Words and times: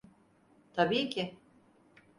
Tabii 0.73 1.09
ki. 1.09 1.35